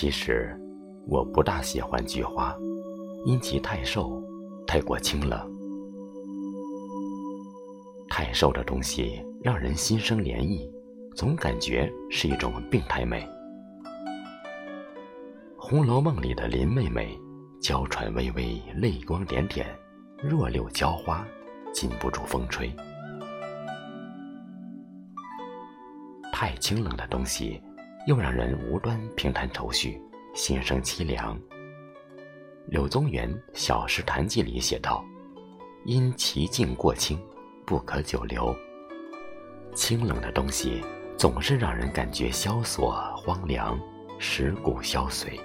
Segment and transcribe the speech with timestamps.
[0.00, 0.56] 其实，
[1.08, 2.56] 我不大喜欢菊花，
[3.24, 4.22] 因其太瘦，
[4.64, 5.36] 太过清冷。
[8.08, 10.70] 太瘦的东西让人心生怜意，
[11.16, 13.26] 总感觉是一种病态美。
[15.56, 17.18] 《红楼梦》里的林妹妹，
[17.60, 19.66] 娇喘微微，泪光点点，
[20.22, 21.26] 弱柳娇花，
[21.74, 22.72] 禁不住风吹。
[26.32, 27.60] 太清冷的东西。
[28.06, 30.00] 又让人无端平摊愁绪，
[30.34, 31.38] 心生凄凉。
[32.66, 35.04] 柳宗元《小石潭记》里写道
[35.84, 37.18] ：“因其境过清，
[37.66, 38.54] 不可久留。”
[39.74, 40.82] 清冷的东西
[41.16, 43.78] 总是让人感觉萧索荒凉，
[44.18, 45.38] 蚀骨消髓。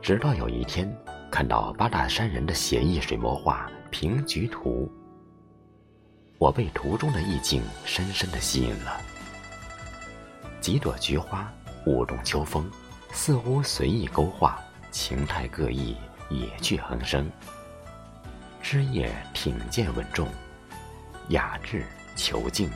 [0.00, 0.90] 直到有一天，
[1.30, 4.90] 看到八大山人的写意水墨画《平菊图》。
[6.40, 8.98] 我被图中的意境深深的吸引了。
[10.58, 11.52] 几朵菊花
[11.84, 12.66] 舞动秋风，
[13.12, 14.58] 似乎随意勾画，
[14.90, 15.94] 情态各异，
[16.30, 17.30] 野趣横生。
[18.62, 20.26] 枝叶挺健稳重，
[21.28, 21.84] 雅致
[22.16, 22.70] 遒劲，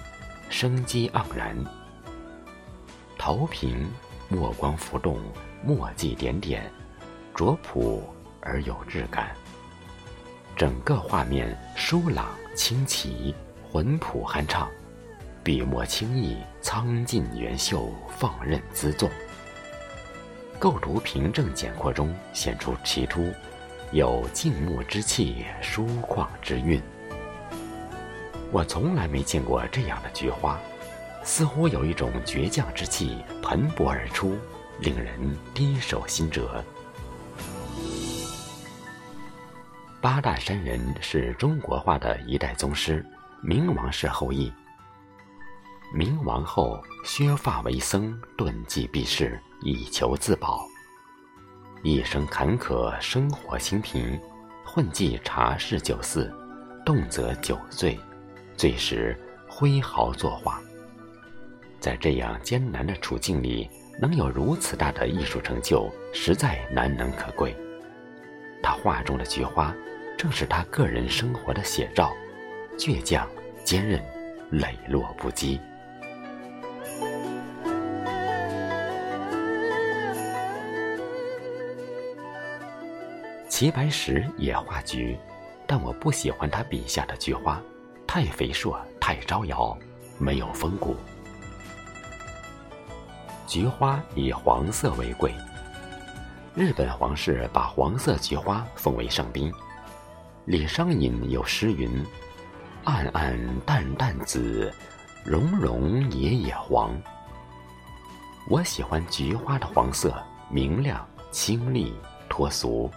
[0.51, 1.57] 生机盎然。
[3.17, 3.91] 桃平
[4.29, 5.19] 墨光浮动，
[5.65, 6.70] 墨迹点点，
[7.35, 9.35] 拙朴而有质感。
[10.55, 13.35] 整个画面疏朗清奇。
[13.75, 14.70] 浑朴酣畅，
[15.42, 19.11] 笔墨轻逸，苍劲圆秀，放任滋纵。
[20.61, 23.33] 构图平正简阔中显出奇突，
[23.91, 26.80] 有静穆之气，疏旷之韵。
[28.52, 30.56] 我从来没见过这样的菊花，
[31.25, 34.39] 似乎有一种倔强之气蓬勃而出，
[34.78, 36.62] 令人低首心折。
[40.00, 43.05] 八大山人是中国画的一代宗师。
[43.47, 44.50] 明王氏后裔。
[45.92, 50.67] 明王后削发为僧，遁迹避世，以求自保。
[51.83, 54.18] 一生坎坷，生活清贫，
[54.64, 56.33] 混迹茶室酒肆，
[56.86, 58.01] 动辄酒醉，
[58.57, 59.14] 醉时
[59.47, 60.58] 挥毫作画。
[61.79, 63.68] 在这样艰难的处境里，
[64.01, 67.55] 能有如此大的艺术成就，实在难能可贵。
[68.63, 69.74] 他画中的菊花，
[70.17, 72.11] 正是他个人生活的写照。
[72.77, 73.29] 倔强、
[73.64, 73.98] 坚韧、
[74.51, 75.58] 磊落不羁。
[83.48, 85.19] 齐白石也画菊，
[85.67, 87.58] 但我不喜欢他笔下的菊花，
[88.07, 89.74] 太肥硕、太招摇，
[90.19, 90.95] 没有风骨。
[93.47, 95.33] 菊花以黄色为贵，
[96.55, 99.51] 日本皇室把黄色菊花奉为圣宾。
[100.45, 102.05] 李商隐有诗云。
[102.84, 104.70] 暗暗淡淡紫，
[105.24, 106.95] 融融野野黄。
[108.46, 110.14] 我喜欢菊花的黄色，
[110.50, 111.94] 明亮、清丽、
[112.28, 112.90] 脱俗。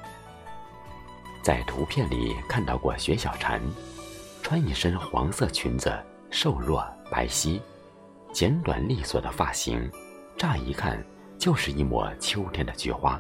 [1.42, 3.62] 在图片里看到过雪小禅，
[4.44, 5.98] 穿一身黄色裙子，
[6.30, 7.62] 瘦弱白皙，
[8.34, 9.90] 简短利索的发型，
[10.38, 11.02] 乍一看
[11.40, 13.18] 就是一抹秋天的菊花。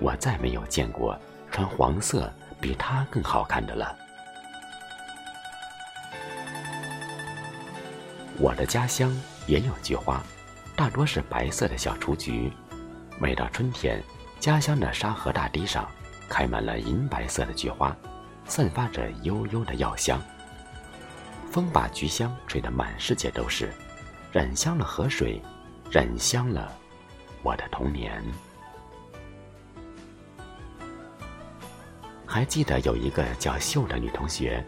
[0.00, 1.18] 我再没有见过
[1.50, 2.30] 穿黄色
[2.60, 3.96] 比她更好看的了。
[8.40, 9.14] 我的家乡
[9.46, 10.24] 也有菊花，
[10.74, 12.50] 大多是白色的小雏菊。
[13.20, 14.02] 每到春天，
[14.38, 15.86] 家乡的沙河大堤上
[16.26, 17.94] 开满了银白色的菊花，
[18.46, 20.18] 散发着悠悠的药香。
[21.50, 23.70] 风把菊香吹得满世界都是，
[24.32, 25.42] 染香了河水，
[25.90, 26.72] 染香了
[27.42, 28.24] 我的童年。
[32.24, 34.64] 还记得有一个叫秀的女同学，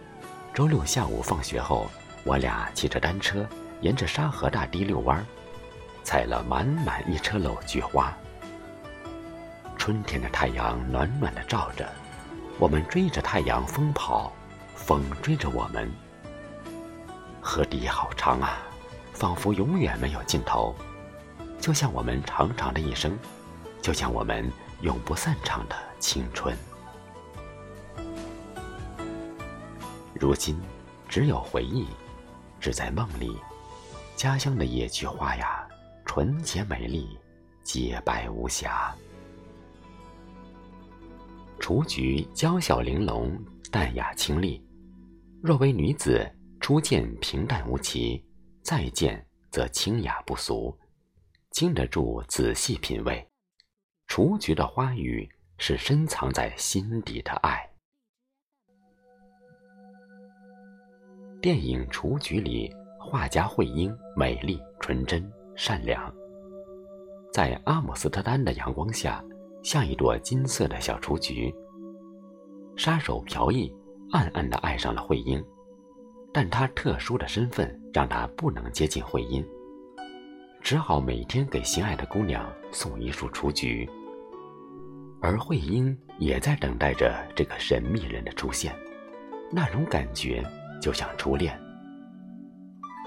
[0.52, 1.90] 周六下午放学后，
[2.24, 3.48] 我俩骑着单车。
[3.82, 5.24] 沿着沙河大堤遛弯，
[6.04, 8.16] 采了满满一车篓菊花。
[9.76, 11.88] 春天的太阳暖暖的照着，
[12.60, 14.32] 我们追着太阳疯跑，
[14.76, 15.90] 风追着我们。
[17.40, 18.58] 河堤好长啊，
[19.12, 20.72] 仿佛永远没有尽头，
[21.58, 23.18] 就像我们长长的一生，
[23.82, 24.48] 就像我们
[24.82, 26.56] 永不散场的青春。
[30.14, 30.56] 如今，
[31.08, 31.88] 只有回忆，
[32.60, 33.36] 只在梦里。
[34.22, 35.68] 家乡的野菊花呀，
[36.04, 37.18] 纯洁美丽，
[37.64, 38.96] 洁白无瑕。
[41.58, 43.36] 雏菊娇小玲珑，
[43.72, 44.64] 淡雅清丽。
[45.42, 46.24] 若为女子，
[46.60, 48.24] 初见平淡无奇，
[48.62, 50.78] 再见则清雅不俗，
[51.50, 53.28] 经得住仔细品味。
[54.06, 55.28] 雏菊的花语，
[55.58, 57.68] 是深藏在心底的爱。
[61.40, 62.72] 电影《雏菊》里。
[63.04, 66.00] 画家慧英美丽、纯真、善良，
[67.32, 69.22] 在阿姆斯特丹的阳光下，
[69.62, 71.52] 像一朵金色的小雏菊。
[72.76, 73.74] 杀手朴义
[74.12, 75.44] 暗暗地爱上了慧英，
[76.32, 79.44] 但他特殊的身份让他不能接近慧英，
[80.60, 83.88] 只好每天给心爱的姑娘送一束雏菊。
[85.20, 88.74] 而慧英也在等待着这个神秘人的出现，
[89.50, 90.42] 那种感觉
[90.80, 91.60] 就像初恋。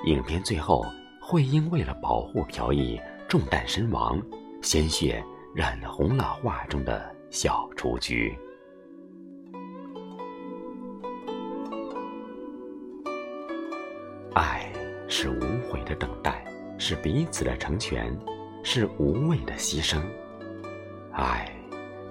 [0.06, 0.86] 影片最后，
[1.20, 4.22] 慧英为了保护朴义，中弹身亡，
[4.62, 5.24] 鲜血
[5.54, 8.38] 染红了画中的小雏菊。
[14.36, 14.72] 爱
[15.08, 16.46] 是无悔的等待，
[16.78, 18.16] 是彼此的成全，
[18.64, 20.00] 是无畏的牺牲。
[21.12, 21.52] 爱。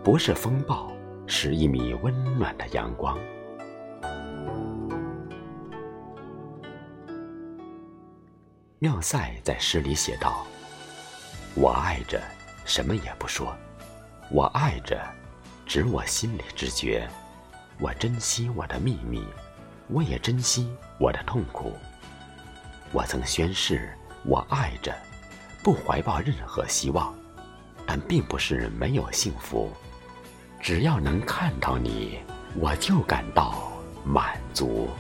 [0.03, 0.93] 不是风暴，
[1.27, 3.19] 是一米温暖的阳光。
[8.85, 10.45] 妙赛在诗里写道
[11.57, 12.23] ：“我爱着，
[12.67, 13.47] 什么也不说；
[14.31, 15.01] 我爱着，
[15.65, 17.09] 只我心里知觉。
[17.81, 19.27] 我珍惜我的秘密，
[19.89, 21.73] 我也珍惜我的痛苦。
[22.93, 24.95] 我曾宣誓，我爱着，
[25.63, 27.15] 不怀抱任何希望，
[27.87, 29.73] 但并不是没有幸福。”
[30.61, 32.19] 只要能看到你，
[32.61, 33.73] 我就感到
[34.05, 34.91] 满足。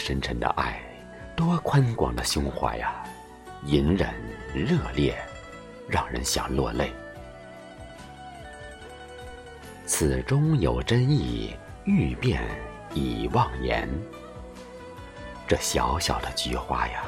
[0.00, 0.80] 深沉的爱，
[1.36, 3.04] 多宽广的胸怀呀！
[3.66, 4.08] 隐忍、
[4.54, 5.16] 热烈，
[5.86, 6.90] 让人想落泪。
[9.86, 11.54] 此中有真意，
[11.84, 12.42] 欲辨
[12.94, 13.86] 已忘言。
[15.46, 17.02] 这小小的菊花呀，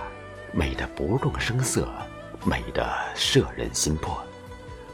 [0.52, 1.88] 美得不动声色。
[2.44, 4.20] 美的摄人心魄，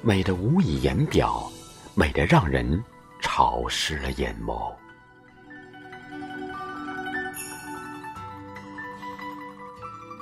[0.02, 1.50] 美的无以言表，
[1.94, 2.84] 美的让人
[3.22, 4.70] 潮湿了眼眸。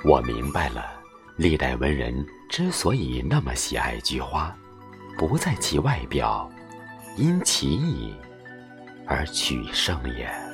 [0.07, 0.85] 我明白了，
[1.35, 4.55] 历代文人之所以那么喜爱菊花，
[5.17, 6.49] 不在其外表，
[7.17, 8.15] 因其意
[9.05, 10.46] 而取胜也。